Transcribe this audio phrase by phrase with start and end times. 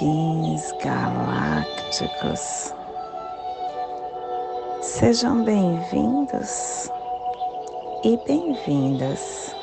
[0.00, 2.74] Kins galácticos.
[4.80, 6.90] Sejam bem-vindos
[8.02, 9.54] e bem-vindas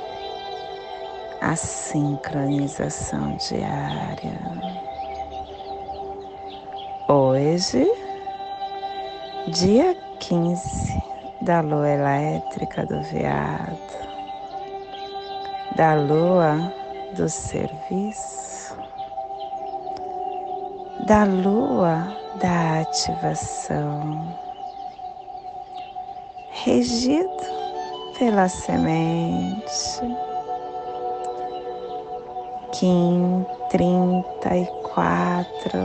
[1.41, 4.39] a sincronização diária.
[7.09, 7.91] Hoje,
[9.47, 11.01] dia 15
[11.41, 13.75] da lua elétrica do veado,
[15.75, 16.71] da lua
[17.15, 18.46] do serviço,
[21.07, 22.05] da lua
[22.41, 24.27] da ativação,
[26.65, 27.29] regido
[28.19, 30.01] pela semente
[32.73, 35.79] Kim 34,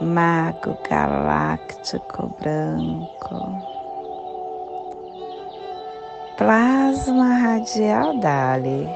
[0.00, 3.52] Mago Galáctico Branco,
[6.36, 8.88] Plasma Radial Dali,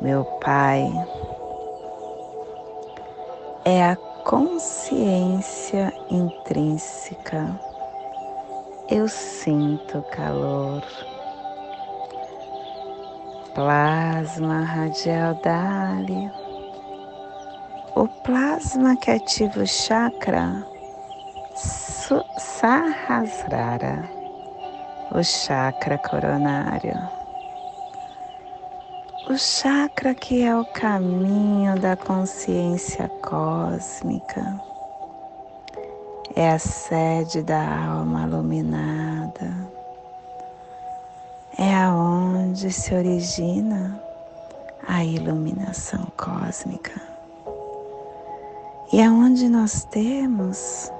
[0.00, 0.90] meu Pai,
[3.66, 7.60] é a consciência intrínseca.
[8.88, 10.84] Eu sinto calor
[13.52, 16.30] plasma radial Dali,
[17.96, 20.64] o plasma que ativa o chakra
[22.38, 24.08] Sahasrara,
[25.10, 27.15] o chakra coronário.
[29.28, 34.60] O chakra que é o caminho da consciência cósmica,
[36.34, 39.76] é a sede da alma iluminada
[41.58, 43.98] é aonde se origina
[44.86, 47.00] a iluminação cósmica.
[48.92, 50.92] E é onde nós temos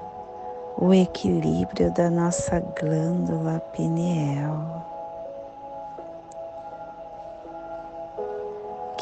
[0.77, 4.96] o equilíbrio da nossa glândula pineal.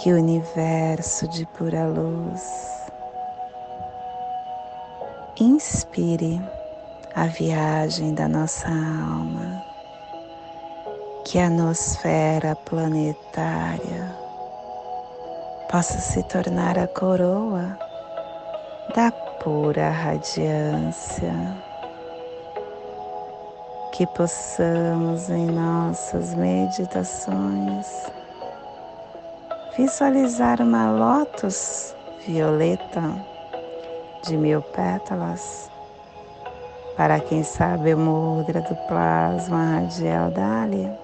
[0.05, 2.39] Que o universo de pura luz
[5.39, 6.39] inspire
[7.15, 9.63] a viagem da nossa alma
[11.25, 14.15] que a nosfera planetária
[15.71, 17.75] possa se tornar a coroa
[18.95, 19.11] da
[19.43, 21.33] pura radiância,
[23.91, 27.87] que possamos em nossas meditações
[29.77, 31.93] visualizar uma lótus
[32.25, 33.13] violeta
[34.23, 35.69] de mil pétalas.
[36.95, 40.97] Para quem sabe o mudra do plasma radial Dália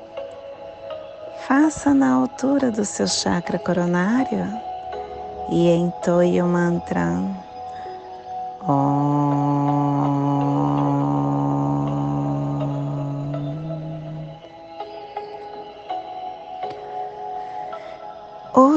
[1.47, 4.47] faça na altura do seu chakra coronário
[5.49, 7.19] e entoie o mantra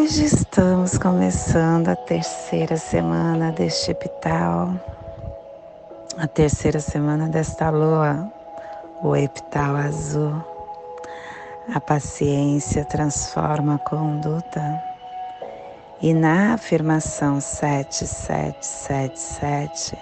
[0.04, 4.74] Hoje estamos começando a terceira semana deste epital,
[6.18, 8.30] a terceira semana desta lua,
[9.02, 10.44] o epital azul.
[11.74, 14.84] A paciência transforma a conduta.
[16.02, 19.96] E na afirmação 7777,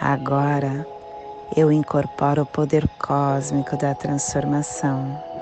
[0.00, 0.84] agora
[1.56, 5.33] eu incorporo o poder cósmico da transformação.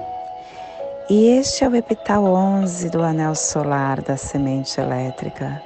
[1.11, 5.61] E este é o epital 11 do anel solar da semente elétrica,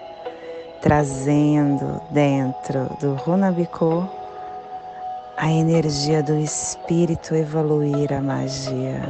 [0.80, 4.08] trazendo dentro do Runabiku
[5.36, 9.02] a energia do espírito evoluir a magia.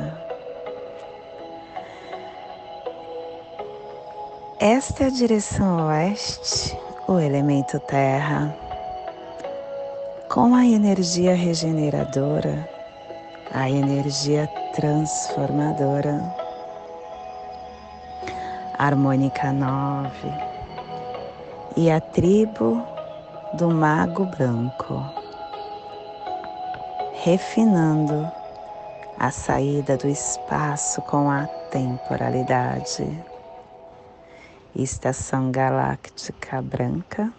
[4.58, 6.76] Esta é a direção oeste,
[7.06, 8.54] o elemento terra,
[10.28, 12.68] com a energia regeneradora,
[13.52, 16.20] a energia transformadora.
[18.78, 20.10] Harmônica 9
[21.78, 22.86] e a tribo
[23.54, 25.02] do Mago Branco,
[27.14, 28.30] refinando
[29.18, 33.08] a saída do espaço com a temporalidade.
[34.74, 37.32] Estação galáctica branca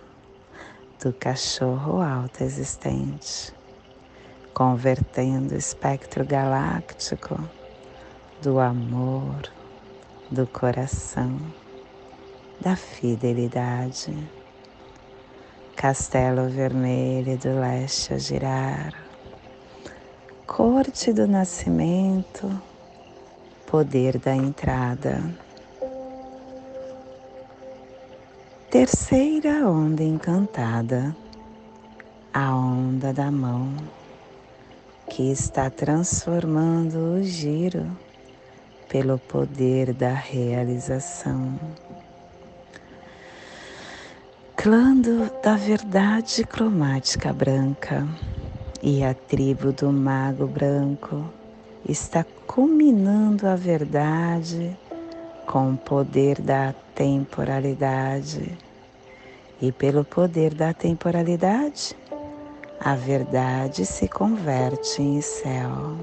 [1.03, 3.53] do cachorro alto existente,
[4.57, 7.39] convertendo o espectro galáctico
[8.41, 9.43] do amor,
[10.31, 11.39] do coração,
[12.59, 14.17] da fidelidade.
[15.75, 18.95] Castelo vermelho do leste a girar,
[20.47, 22.49] corte do nascimento,
[23.67, 25.21] poder da entrada.
[28.71, 31.15] Terceira onda encantada,
[32.33, 33.75] a onda da mão,
[35.09, 37.85] que está transformando o giro
[38.89, 41.59] pelo poder da realização.
[44.55, 48.07] Clando da verdade cromática branca
[48.81, 51.25] e a tribo do mago branco
[51.87, 54.77] está culminando a verdade
[55.45, 58.57] com o poder da temporalidade.
[59.61, 61.95] E pelo poder da temporalidade,
[62.79, 65.97] a verdade se converte em céu.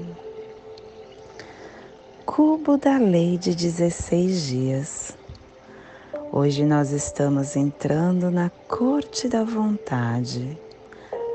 [2.25, 5.17] Cubo da lei de 16 dias.
[6.31, 10.57] Hoje nós estamos entrando na corte da vontade.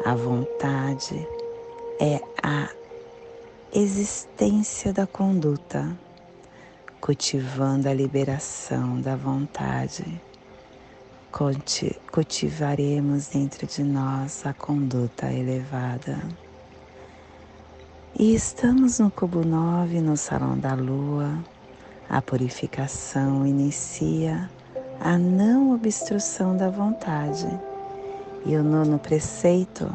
[0.04, 1.26] A vontade
[1.98, 2.69] é a
[3.72, 5.96] existência da conduta,
[7.00, 10.20] cultivando a liberação da vontade.
[11.32, 16.19] Cultivaremos dentro de nós a conduta elevada.
[18.19, 21.38] E estamos no cubo 9, no salão da lua.
[22.09, 24.50] A purificação inicia
[25.00, 27.49] a não obstrução da vontade.
[28.44, 29.91] E o nono preceito,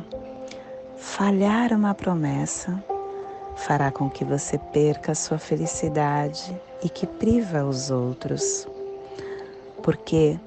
[0.97, 2.81] falhar uma promessa,
[3.55, 8.67] fará com que você perca sua felicidade e que priva os outros.
[9.83, 10.39] Porque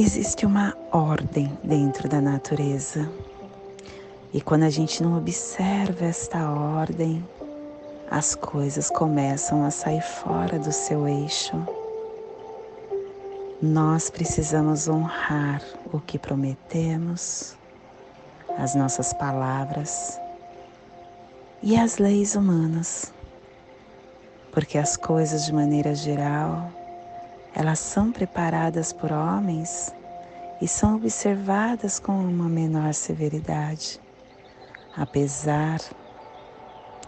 [0.00, 3.10] existe uma ordem dentro da natureza.
[4.32, 7.22] E quando a gente não observa esta ordem,
[8.10, 11.54] as coisas começam a sair fora do seu eixo.
[13.60, 15.62] Nós precisamos honrar
[15.92, 17.54] o que prometemos,
[18.56, 20.18] as nossas palavras
[21.62, 23.12] e as leis humanas,
[24.50, 26.72] porque as coisas de maneira geral,
[27.54, 29.94] elas são preparadas por homens
[30.60, 34.00] e são observadas com uma menor severidade
[34.96, 35.80] apesar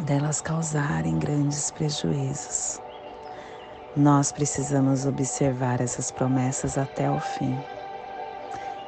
[0.01, 2.81] delas causarem grandes prejuízos.
[3.97, 7.59] Nós precisamos observar essas promessas até o fim.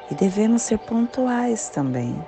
[0.09, 2.19] E devemos ser pontuais também.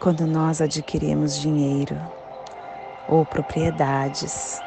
[0.00, 2.00] Quando nós adquirimos dinheiro
[3.06, 4.62] ou propriedades,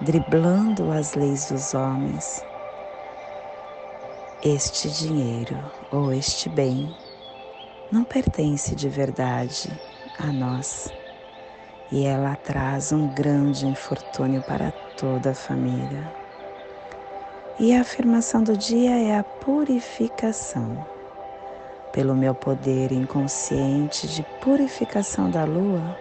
[0.00, 2.42] driblando as leis dos homens,
[4.42, 5.58] este dinheiro
[5.90, 6.90] ou este bem
[7.92, 9.70] não pertence de verdade
[10.18, 10.90] a nós
[11.92, 16.10] e ela traz um grande infortúnio para toda a família.
[17.58, 20.86] E a afirmação do dia é a purificação.
[21.92, 25.98] Pelo meu poder inconsciente de purificação da lua,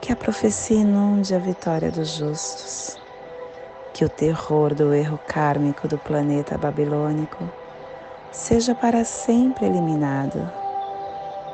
[0.00, 2.98] que a profecia inunde a vitória dos justos,
[3.92, 7.50] que o terror do erro kármico do planeta babilônico
[8.30, 10.50] seja para sempre eliminado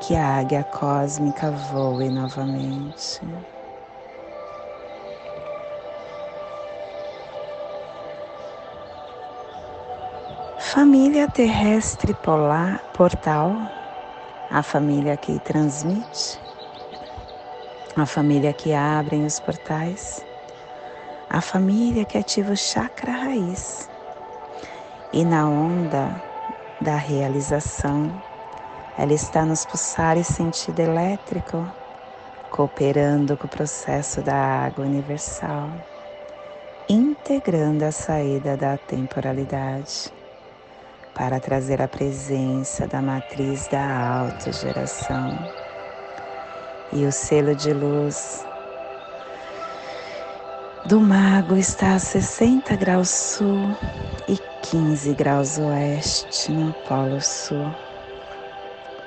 [0.01, 3.21] que a águia cósmica voe novamente.
[10.59, 13.57] Família terrestre polar, portal,
[14.51, 16.44] a família que transmite,
[18.03, 20.27] a família que abre os portais,
[21.31, 23.89] a família que ativa o chakra raiz.
[25.13, 26.21] E na onda
[26.81, 28.11] da realização
[28.99, 31.65] ela está nos pulsares sentido elétrico,
[32.51, 35.71] cooperando com o processo da água universal,
[36.89, 40.13] integrando a saída da temporalidade
[41.15, 45.64] para trazer a presença da matriz da autogeração
[46.95, 48.47] e o selo de luz
[50.87, 53.77] do mago está a 60 graus sul
[54.29, 57.75] e 15 graus oeste no Polo Sul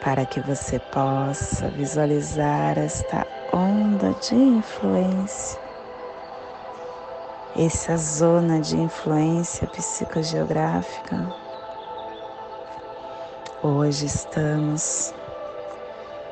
[0.04, 5.60] para que você possa visualizar esta onda de influência,
[7.56, 11.28] essa zona de influência psicogeográfica.
[13.64, 15.14] Hoje estamos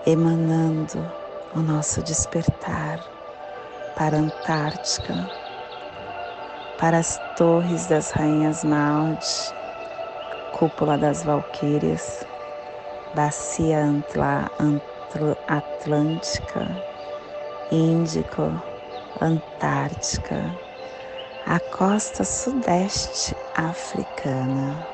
[0.06, 1.25] emanando
[1.56, 3.00] o nosso despertar
[3.96, 5.32] para a Antártica,
[6.78, 9.26] para as torres das Rainhas Malde,
[10.52, 12.26] cúpula das Valquírias
[13.16, 16.68] Bacia Antla, Antl, Atlântica,
[17.72, 18.62] Índico,
[19.22, 20.54] Antártica,
[21.46, 24.86] a costa sudeste africana.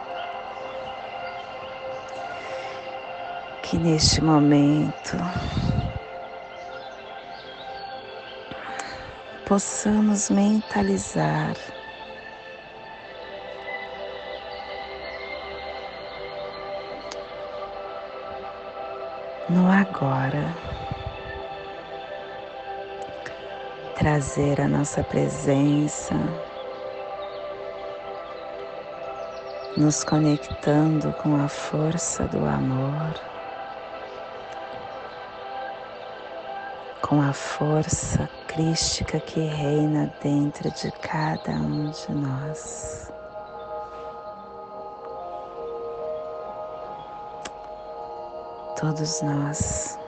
[3.64, 5.18] Que neste momento
[9.52, 11.58] possamos mentalizar.
[19.50, 20.56] No agora,
[23.98, 26.16] trazer a nossa presença,
[29.76, 33.31] nos conectando com a força do amor.
[37.12, 43.12] Com a força crística que reina dentro de cada um de nós.
[48.80, 50.00] Todos nós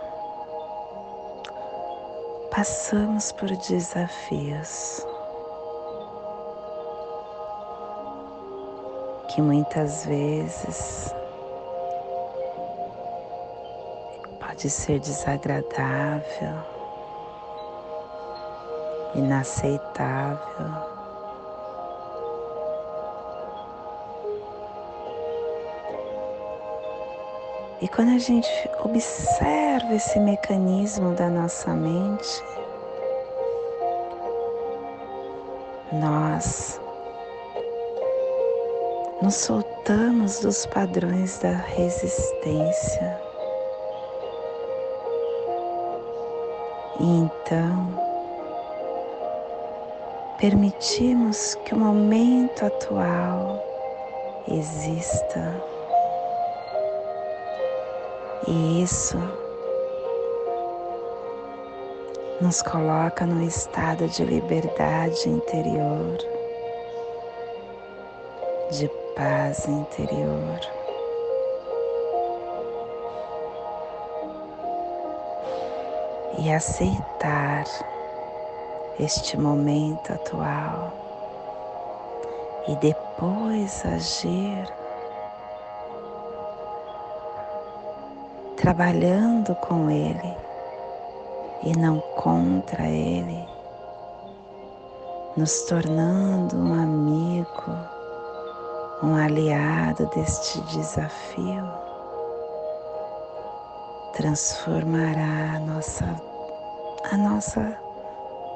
[2.49, 5.05] passamos por desafios
[9.27, 11.13] que muitas vezes
[14.39, 16.72] pode ser desagradável
[19.15, 20.93] inaceitável.
[27.81, 28.49] E quando a gente
[28.83, 32.43] observa esse mecanismo da nossa mente,
[35.91, 36.79] nós
[39.21, 43.21] nos soltamos dos padrões da resistência.
[46.99, 48.02] E então
[50.37, 53.63] permitimos que o momento atual
[54.47, 55.61] exista.
[58.47, 59.17] E isso
[62.41, 66.17] nos coloca num estado de liberdade interior,
[68.71, 70.59] de paz interior.
[76.39, 77.63] E aceitar
[78.99, 80.93] este momento atual
[82.67, 84.67] e depois agir
[88.57, 90.37] trabalhando com ele
[91.63, 93.45] e não contra ele,
[95.35, 97.77] nos tornando um amigo,
[99.01, 101.69] um aliado deste desafio,
[104.13, 106.21] transformará a nossa,
[107.11, 107.82] a nossa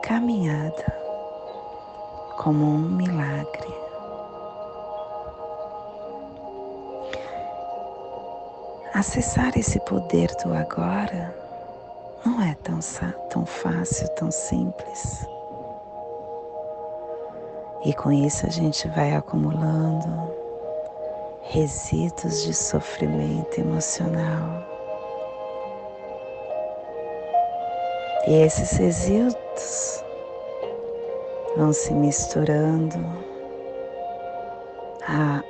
[0.08, 0.86] caminhada
[2.38, 3.76] como um milagre.
[8.94, 11.36] Acessar esse poder do agora
[12.26, 12.80] não é tão,
[13.30, 15.28] tão fácil, tão simples.
[17.84, 20.34] E com isso a gente vai acumulando
[21.42, 24.64] resíduos de sofrimento emocional.
[28.26, 29.97] E esses resíduos
[31.58, 32.98] vão se misturando
[35.08, 35.42] a,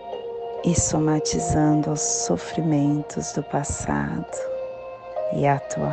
[0.64, 4.26] e somatizando aos sofrimentos do passado
[5.34, 5.92] e atual.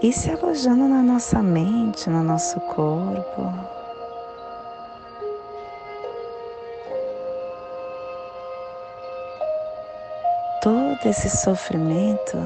[0.00, 3.52] E se alojando na nossa mente, no nosso corpo.
[10.62, 12.38] Todo esse sofrimento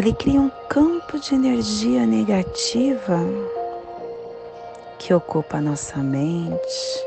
[0.00, 3.18] ele cria um campo de energia negativa
[4.98, 7.04] que ocupa a nossa mente,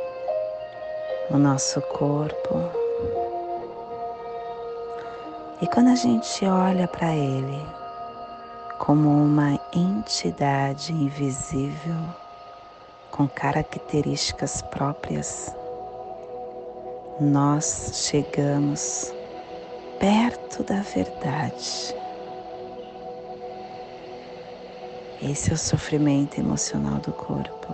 [1.32, 2.70] o nosso corpo.
[5.60, 7.66] E quando a gente olha para ele
[8.78, 11.98] como uma entidade invisível
[13.10, 15.52] com características próprias,
[17.20, 19.12] nós chegamos
[20.00, 22.03] perto da verdade.
[25.26, 27.74] Esse é o sofrimento emocional do corpo,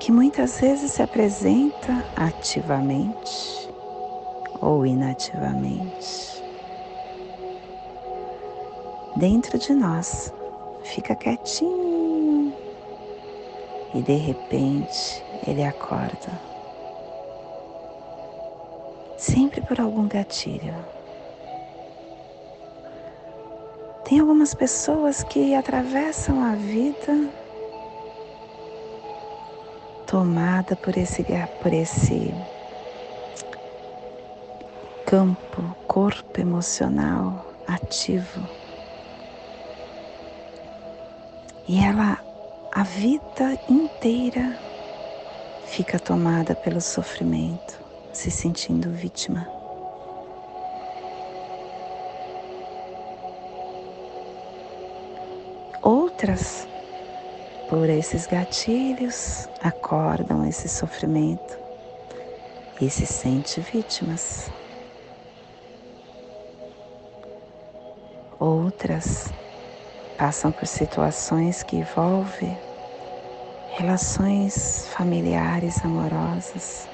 [0.00, 3.70] que muitas vezes se apresenta ativamente
[4.62, 6.42] ou inativamente.
[9.14, 10.32] Dentro de nós,
[10.82, 12.56] fica quietinho
[13.92, 16.40] e de repente ele acorda.
[19.18, 21.01] Sempre por algum gatilho.
[24.12, 27.30] Tem algumas pessoas que atravessam a vida
[30.06, 31.24] tomada por esse,
[31.62, 32.34] por esse
[35.06, 38.46] campo, corpo emocional ativo.
[41.66, 42.18] E ela,
[42.70, 44.58] a vida inteira,
[45.64, 49.61] fica tomada pelo sofrimento, se sentindo vítima.
[56.22, 56.68] Outras,
[57.68, 61.58] por esses gatilhos, acordam esse sofrimento
[62.80, 64.52] e se sente vítimas.
[68.38, 69.32] Outras
[70.16, 72.56] passam por situações que envolvem
[73.76, 76.88] relações familiares amorosas.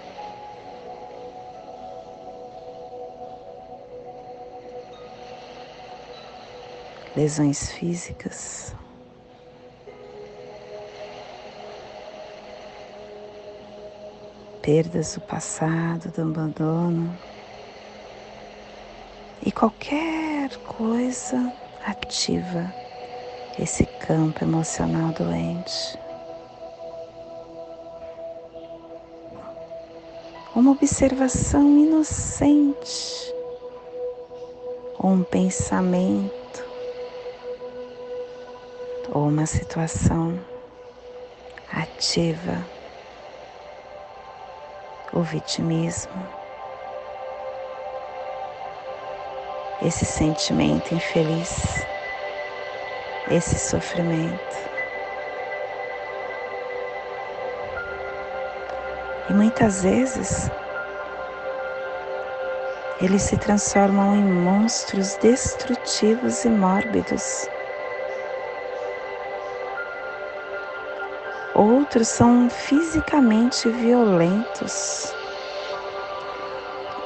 [7.15, 8.75] Lesões físicas.
[14.69, 17.19] Perdas do passado, do abandono.
[19.41, 21.51] E qualquer coisa
[21.87, 22.71] ativa
[23.59, 25.99] esse campo emocional doente.
[30.55, 33.35] Uma observação inocente,
[34.99, 36.63] ou um pensamento,
[39.15, 40.39] ou uma situação
[41.73, 42.78] ativa
[45.13, 46.39] o vitimismo.
[49.81, 51.87] esse sentimento infeliz,
[53.31, 54.69] esse sofrimento.
[59.29, 60.51] E muitas vezes
[63.01, 67.49] eles se transformam em monstros destrutivos e mórbidos.
[71.59, 75.13] Outros são fisicamente violentos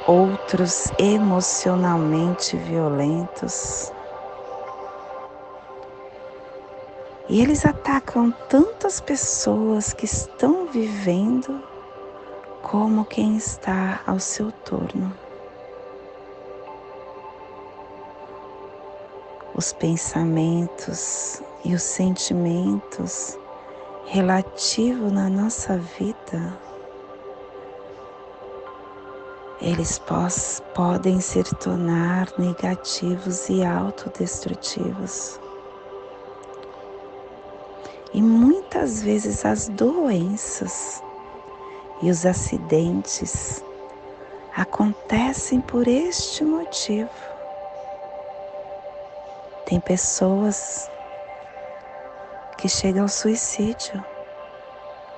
[0.07, 3.91] outros emocionalmente violentos.
[7.29, 11.63] E eles atacam tantas pessoas que estão vivendo
[12.61, 15.13] como quem está ao seu torno.
[19.55, 23.37] Os pensamentos e os sentimentos
[24.05, 26.53] relativos na nossa vida
[29.63, 35.39] eles pos, podem se tornar negativos e autodestrutivos.
[38.13, 41.01] E muitas vezes as doenças
[42.01, 43.63] e os acidentes
[44.53, 47.09] acontecem por este motivo.
[49.65, 50.91] Tem pessoas
[52.63, 54.01] que chegam ao suicídio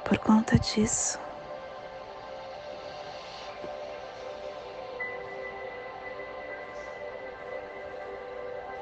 [0.03, 1.19] por conta disso.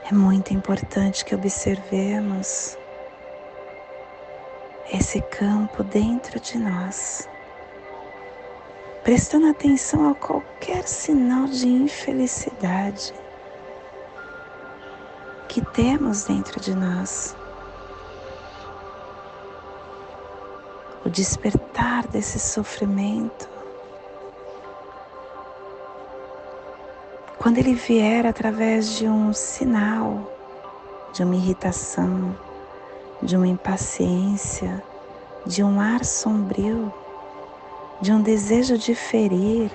[0.10, 2.78] É muito importante que observemos
[4.93, 7.28] esse campo dentro de nós,
[9.04, 13.13] prestando atenção a qualquer sinal de infelicidade
[15.49, 17.36] que temos dentro de nós.
[21.13, 23.47] Despertar desse sofrimento.
[27.38, 30.28] Quando ele vier através de um sinal,
[31.13, 32.36] de uma irritação,
[33.21, 34.84] de uma impaciência,
[35.45, 36.91] de um ar sombrio,
[38.02, 39.69] de um desejo de ferir,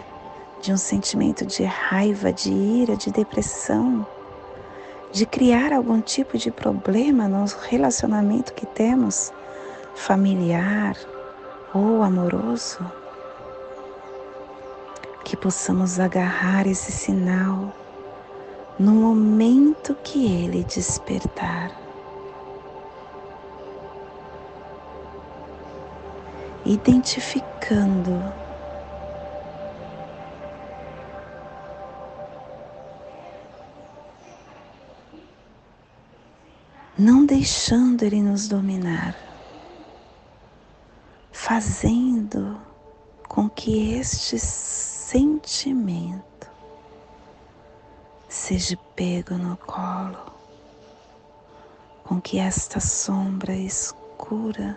[0.60, 4.04] de um sentimento de raiva, de ira, de depressão,
[5.12, 9.32] de criar algum tipo de problema no relacionamento que temos,
[9.94, 10.96] familiar
[11.74, 12.78] ou amoroso,
[15.24, 17.72] que possamos agarrar esse sinal
[18.78, 21.72] no momento que ele despertar.
[26.64, 28.22] Identificando
[36.98, 39.14] não deixando ele nos dominar,
[41.40, 42.60] fazendo
[43.28, 46.50] com que estes sentimento
[48.28, 50.32] seja pego no colo,
[52.02, 54.76] com que esta sombra escura,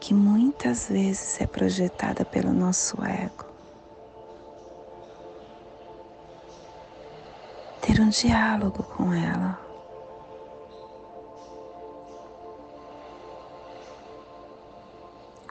[0.00, 3.44] que muitas vezes é projetada pelo nosso ego,
[7.80, 9.63] ter um diálogo com ela.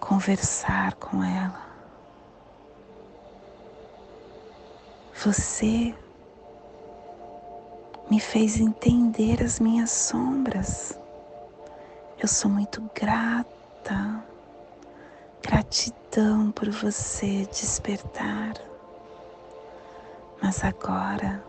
[0.06, 1.66] Conversar com ela.
[5.24, 5.96] Você
[8.12, 11.00] me fez entender as minhas sombras.
[12.22, 14.26] Eu sou muito grata.
[15.42, 18.56] Gratidão por você despertar.
[20.42, 21.42] Mas agora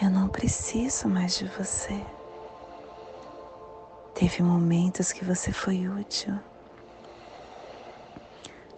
[0.00, 2.00] eu não preciso mais de você.
[4.14, 6.34] Teve momentos que você foi útil,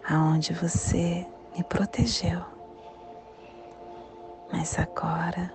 [0.09, 2.41] aonde você me protegeu.
[4.51, 5.51] Mas agora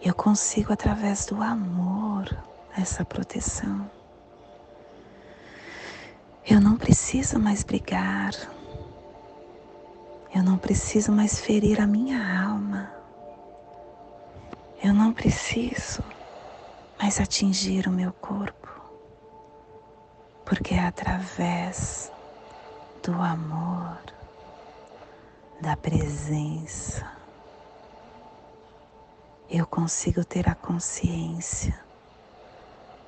[0.00, 2.24] eu consigo, através do amor,
[2.76, 3.90] essa proteção.
[6.48, 8.32] Eu não preciso mais brigar.
[10.32, 12.92] Eu não preciso mais ferir a minha alma.
[14.82, 16.04] Eu não preciso
[17.00, 18.68] mais atingir o meu corpo,
[20.44, 22.12] porque é através
[23.04, 24.00] do amor,
[25.60, 27.06] da presença,
[29.50, 31.78] eu consigo ter a consciência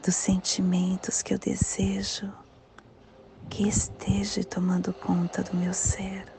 [0.04, 2.30] dos sentimentos que eu desejo
[3.48, 6.30] que esteja tomando conta do meu ser.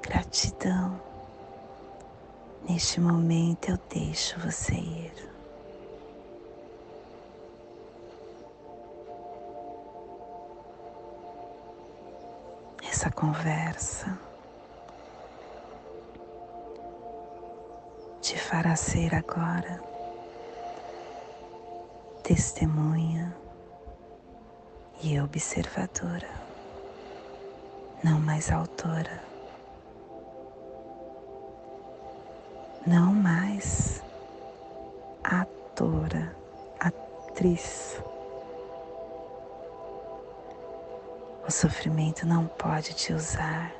[0.00, 1.02] Gratidão.
[2.68, 5.37] Neste momento eu deixo você ir.
[12.98, 14.18] Essa conversa
[18.20, 19.80] te fará ser agora
[22.24, 23.36] testemunha
[25.00, 26.42] e observadora,
[28.02, 29.22] não mais autora.
[32.84, 34.04] não mais
[35.22, 36.36] atora,
[36.80, 38.02] atriz.
[41.58, 43.72] Sofrimento não pode te usar,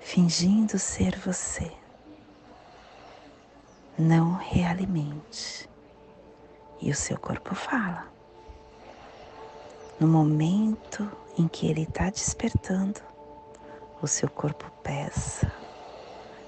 [0.00, 1.72] fingindo ser você.
[3.98, 5.68] Não realimente.
[6.80, 8.06] E o seu corpo fala.
[9.98, 13.00] No momento em que ele está despertando,
[14.00, 15.50] o seu corpo pesa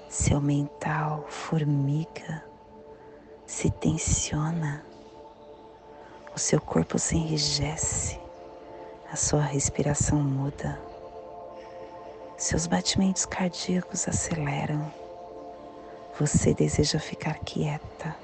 [0.07, 2.43] seu mental formiga,
[3.45, 4.85] se tensiona,
[6.35, 8.20] o seu corpo se enrijece,
[9.11, 10.79] a sua respiração muda,
[12.37, 14.89] seus batimentos cardíacos aceleram,
[16.17, 18.15] você deseja ficar quieta.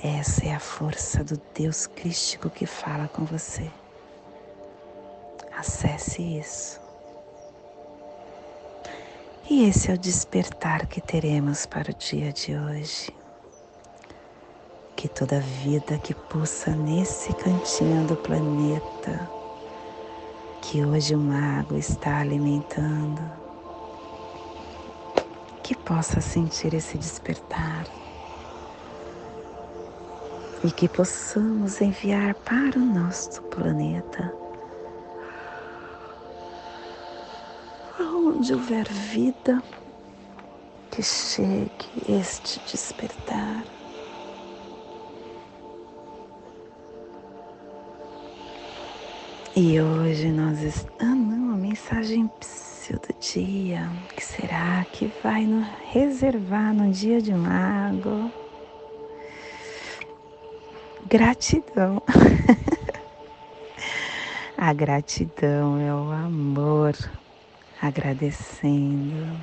[0.00, 3.68] Essa é a força do Deus crístico que fala com você.
[5.58, 6.80] Acesse isso.
[9.50, 13.19] E esse é o despertar que teremos para o dia de hoje.
[15.00, 19.30] Que toda vida que pulsa nesse cantinho do planeta,
[20.60, 23.22] que hoje o mago está alimentando,
[25.62, 27.86] que possa sentir esse despertar
[30.62, 34.30] e que possamos enviar para o nosso planeta
[37.98, 39.62] onde houver vida,
[40.90, 41.70] que chegue
[42.06, 43.79] este despertar.
[49.56, 51.00] E hoje nós estamos.
[51.00, 53.90] Ah, não, a mensagem do dia.
[54.04, 55.44] O que será que vai
[55.90, 58.30] reservar no dia de mago?
[61.08, 62.00] Gratidão.
[64.56, 66.94] a gratidão é o amor
[67.82, 69.36] agradecendo.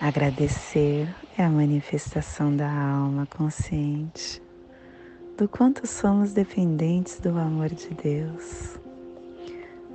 [0.00, 4.41] Agradecer é a manifestação da alma consciente
[5.36, 8.78] do quanto somos dependentes do amor de Deus.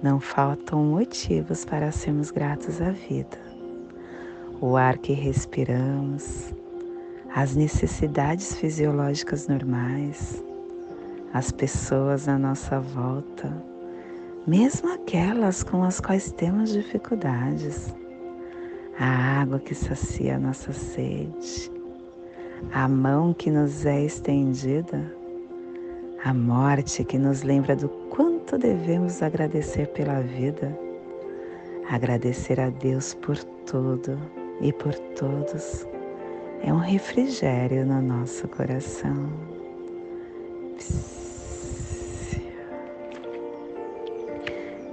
[0.02, 3.38] Não faltam motivos para sermos gratos à vida.
[4.60, 6.54] O ar que respiramos,
[7.34, 10.44] as necessidades fisiológicas normais,
[11.34, 13.78] as pessoas à nossa volta
[14.48, 17.94] mesmo aquelas com as quais temos dificuldades.
[18.98, 21.70] A água que sacia a nossa sede,
[22.72, 25.14] a mão que nos é estendida,
[26.28, 30.78] a morte que nos lembra do quanto devemos agradecer pela vida,
[31.90, 34.20] agradecer a Deus por tudo
[34.60, 35.88] e por todos,
[36.62, 39.30] é um refrigério no nosso coração.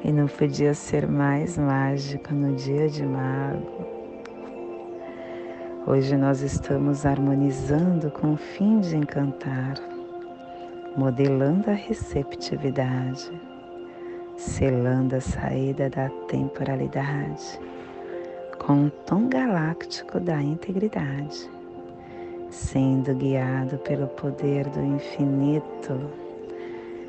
[0.05, 3.85] E não podia ser mais mágico no dia de mago.
[5.85, 9.94] Hoje nós estamos harmonizando com o fim de encantar,
[10.97, 13.31] modelando a receptividade,
[14.37, 17.59] selando a saída da temporalidade,
[18.59, 21.51] com o tom galáctico da integridade,
[22.49, 26.25] sendo guiado pelo poder do infinito.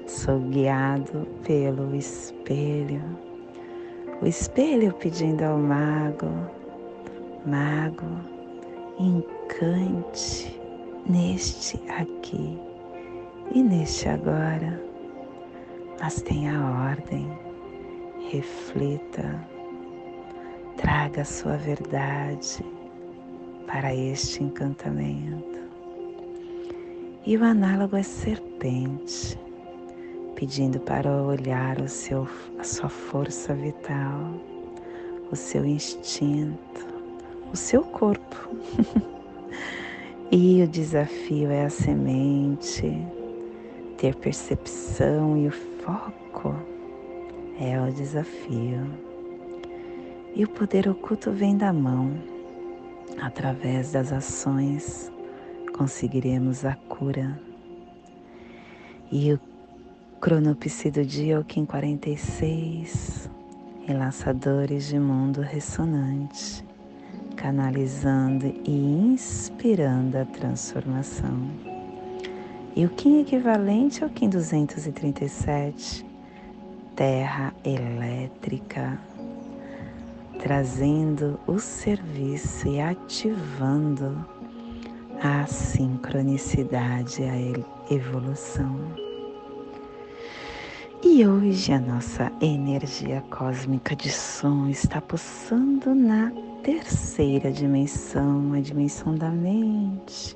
[0.08, 3.04] Sou guiado pelo espelho,
[4.21, 6.30] o espelho pedindo ao mago,
[7.45, 8.06] mago,
[9.00, 10.60] encante
[11.08, 12.64] neste aqui
[13.53, 14.81] E neste agora,
[16.01, 17.27] mas tenha ordem,
[18.29, 19.39] reflita,
[20.77, 22.63] traga a sua verdade
[23.67, 25.60] para este encantamento.
[27.25, 29.39] E o análogo é serpente,
[30.36, 32.27] pedindo para olhar o seu,
[32.60, 34.31] a sua força vital,
[35.31, 36.86] o seu instinto,
[37.51, 38.49] o seu corpo.
[40.31, 43.05] e o desafio é a semente,
[44.06, 46.56] ter percepção e o foco
[47.60, 48.88] é o desafio.
[50.36, 52.12] E o poder oculto vem da mão.
[53.20, 55.12] Através das ações
[55.76, 57.41] conseguiremos a cura.
[59.12, 59.39] E o
[60.22, 63.28] cronopsi do dia, o Kim 46,
[63.89, 66.63] enlaçadores de mundo ressonante,
[67.36, 71.75] canalizando e inspirando a transformação.
[72.76, 76.06] E o Kim equivalente ao Kim 237,
[76.94, 79.00] terra elétrica,
[80.40, 84.26] trazendo o serviço e ativando
[85.22, 88.76] a sincronicidade, a evolução.
[91.02, 96.30] E hoje a nossa energia cósmica de som está pulsando na
[96.62, 100.36] terceira dimensão, a dimensão da mente,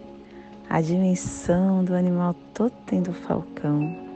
[0.69, 4.07] a dimensão do animal totem do falcão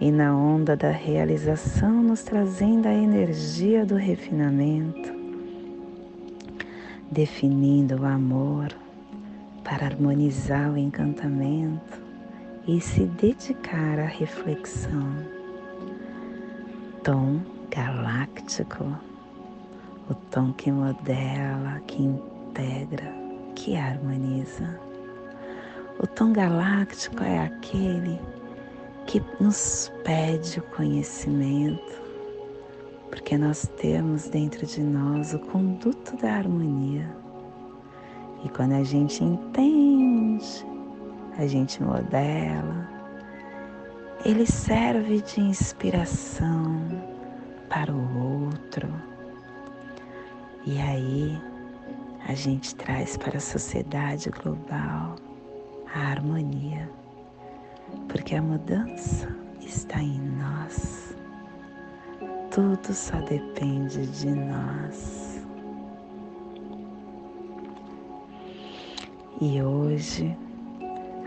[0.00, 5.12] e na onda da realização, nos trazendo a energia do refinamento,
[7.10, 8.74] definindo o amor
[9.62, 12.02] para harmonizar o encantamento
[12.66, 15.14] e se dedicar à reflexão.
[17.04, 18.84] Tom galáctico,
[20.10, 23.12] o tom que modela, que integra,
[23.54, 24.87] que harmoniza.
[26.00, 28.20] O tom galáctico é aquele
[29.04, 32.00] que nos pede o conhecimento,
[33.10, 37.10] porque nós temos dentro de nós o conduto da harmonia.
[38.44, 40.64] E quando a gente entende,
[41.36, 42.88] a gente modela,
[44.24, 46.80] ele serve de inspiração
[47.68, 48.88] para o outro.
[50.64, 51.42] E aí
[52.28, 55.16] a gente traz para a sociedade global
[55.94, 56.88] a harmonia
[58.08, 59.28] porque a mudança
[59.60, 61.16] está em nós.
[62.50, 65.46] Tudo só depende de nós.
[69.40, 70.36] E hoje,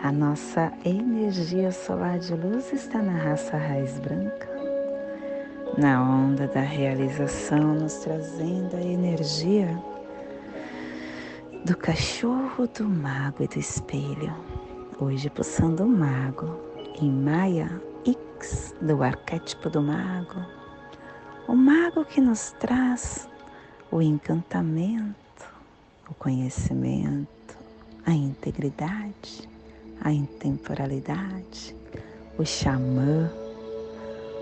[0.04, 4.50] a nossa energia solar de luz está na raça raiz branca,
[5.78, 9.82] na onda da realização, nos trazendo a energia
[11.64, 14.51] do cachorro, do mago e do espelho
[15.02, 16.60] hoje pulsando o mago
[17.02, 20.46] em Maia X do arquétipo do mago,
[21.48, 23.28] o mago que nos traz
[23.92, 25.16] o encantamento,
[26.08, 27.58] o conhecimento,
[28.06, 29.50] a integridade,
[30.02, 31.76] a intemporalidade,
[32.38, 33.32] o xamã.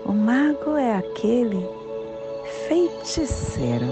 [0.04, 1.66] O mago é aquele
[2.68, 3.86] feiticeiro,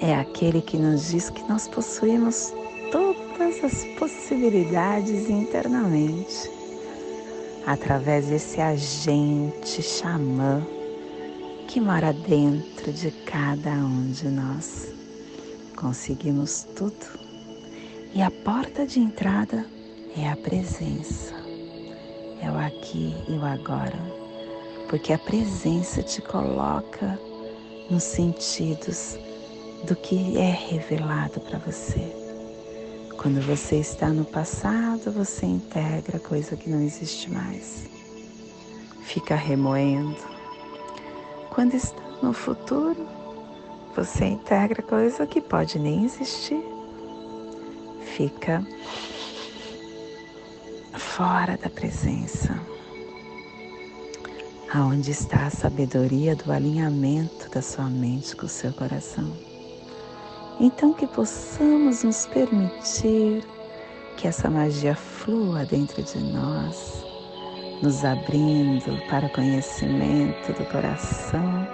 [0.00, 2.54] é aquele que nos diz que nós possuímos
[2.90, 3.17] todas
[3.48, 6.50] as possibilidades internamente,
[7.66, 10.62] através desse agente xamã
[11.66, 14.92] que mora dentro de cada um de nós.
[15.74, 17.06] Conseguimos tudo
[18.14, 19.64] e a porta de entrada
[20.14, 21.34] é a presença,
[22.42, 23.98] é o aqui e o agora,
[24.90, 27.18] porque a presença te coloca
[27.88, 29.18] nos sentidos
[29.86, 32.17] do que é revelado para você.
[33.18, 37.88] Quando você está no passado, você integra coisa que não existe mais.
[39.02, 40.16] Fica remoendo.
[41.50, 43.08] Quando está no futuro,
[43.96, 46.62] você integra coisa que pode nem existir.
[48.16, 48.64] Fica
[50.96, 52.56] fora da presença.
[54.72, 59.47] Aonde está a sabedoria do alinhamento da sua mente com o seu coração?
[60.60, 63.44] Então, que possamos nos permitir
[64.16, 67.06] que essa magia flua dentro de nós,
[67.80, 71.64] nos abrindo para o conhecimento do coração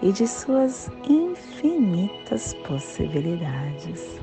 [0.00, 4.20] e de suas infinitas possibilidades.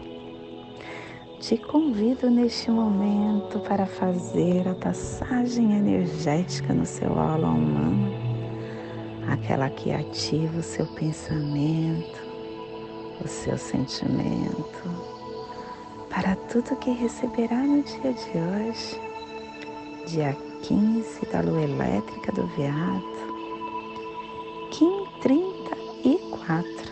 [1.41, 8.10] Te convido neste momento para fazer a passagem energética no seu aula humano,
[9.30, 12.26] aquela que ativa o seu pensamento,
[13.23, 14.84] o seu sentimento
[16.10, 19.01] para tudo que receberá no dia de hoje.
[20.08, 23.27] dia 15 da lua elétrica do veado,
[24.71, 26.91] Kim 34,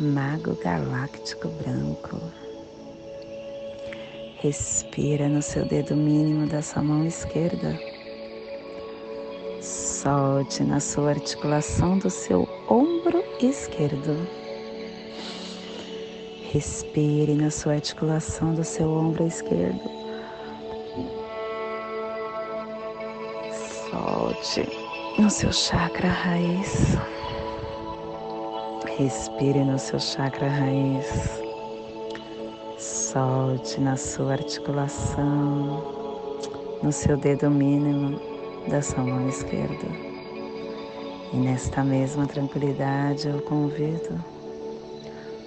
[0.00, 2.20] Mago Galáctico Branco.
[4.38, 7.78] Respira no seu dedo mínimo da sua mão esquerda.
[9.60, 14.41] Solte na sua articulação do seu ombro esquerdo.
[16.52, 19.80] Respire na sua articulação do seu ombro esquerdo.
[23.90, 24.68] Solte
[25.18, 26.98] no seu chakra raiz.
[28.98, 31.40] Respire no seu chakra raiz.
[32.76, 35.82] Solte na sua articulação,
[36.82, 38.20] no seu dedo mínimo
[38.68, 39.86] da sua mão esquerda.
[41.32, 44.31] E nesta mesma tranquilidade eu convido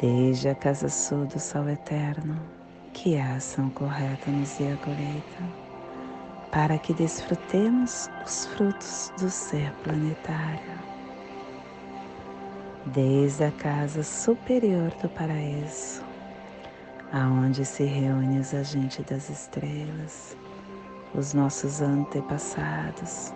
[0.00, 2.40] Desde a casa sul do sol eterno,
[2.92, 5.42] que a ação correta nos dê a colheita,
[6.52, 10.88] para que desfrutemos os frutos do ser planetário
[12.92, 16.02] desde a casa superior do paraíso,
[17.12, 20.36] aonde se reúnem os agentes das estrelas,
[21.14, 23.32] os nossos antepassados,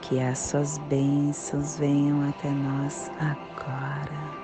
[0.00, 4.43] que as suas bênçãos venham até nós agora.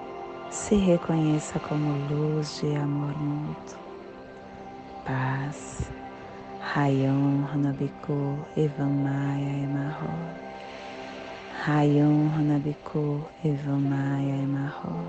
[0.51, 3.79] se reconheça como luz de amor mútuo,
[5.05, 5.89] paz,
[6.75, 10.13] Rayon Hanabiku Evamaya Emarro.
[11.65, 15.05] Rayon Hanabiku Evamaya Emarro.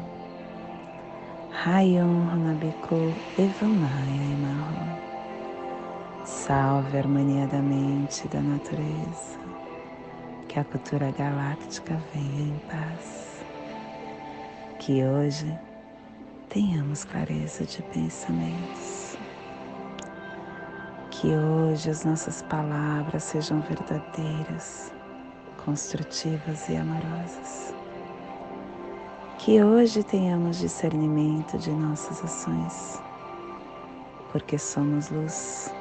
[1.66, 4.86] Rayon Hanabiku Evamaya Emarro.
[6.24, 9.40] Salve a harmonia da mente e da natureza.
[10.48, 13.21] Que a cultura galáctica venha em paz.
[14.84, 15.56] Que hoje
[16.48, 19.16] tenhamos clareza de pensamentos.
[21.08, 24.92] Que hoje as nossas palavras sejam verdadeiras
[25.64, 27.72] construtivas e amorosas.
[29.38, 33.00] Que hoje tenhamos discernimento de nossas ações,
[34.32, 35.72] porque somos luz,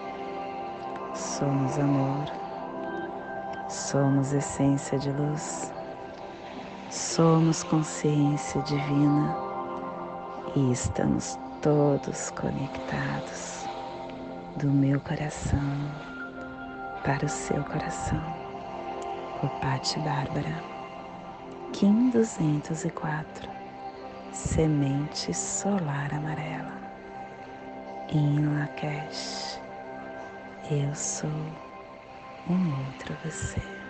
[1.16, 2.28] somos amor,
[3.68, 5.74] somos essência de luz,
[6.92, 9.34] somos consciência divina
[10.58, 13.66] e estamos todos conectados
[14.58, 15.90] do meu coração
[17.02, 18.22] para o seu coração
[19.40, 20.64] por Patti Bárbara.
[21.72, 23.50] Kim 204
[24.34, 26.74] Semente Solar Amarela.
[28.10, 29.62] Em Lakesh,
[30.70, 31.30] eu sou
[32.50, 33.81] um outro você.